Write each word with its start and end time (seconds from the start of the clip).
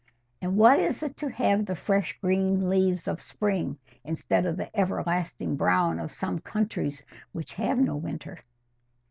And 0.41 0.57
what 0.57 0.79
is 0.79 1.03
it 1.03 1.15
to 1.17 1.29
have 1.29 1.63
the 1.67 1.75
fresh 1.75 2.17
green 2.21 2.71
leaves 2.71 3.07
of 3.07 3.21
spring 3.21 3.77
instead 4.03 4.47
of 4.47 4.57
the 4.57 4.75
everlasting 4.75 5.55
brown 5.57 5.99
of 5.99 6.11
some 6.11 6.39
countries 6.39 7.03
which 7.33 7.53
have 7.53 7.77
no 7.77 7.95
winter!" 7.97 8.39